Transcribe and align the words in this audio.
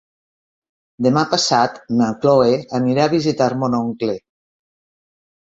Demà 1.07 1.23
passat 1.33 1.77
na 1.99 2.07
Chloé 2.23 2.57
anirà 2.79 3.05
a 3.05 3.13
visitar 3.15 3.51
mon 3.65 3.79
oncle. 3.85 4.17